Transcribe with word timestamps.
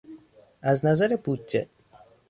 از 0.61 0.85
نظر 0.85 1.15
بودجه 1.15 1.69